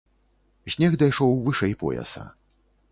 [0.75, 2.27] Снег дайшоў вышэй пояса.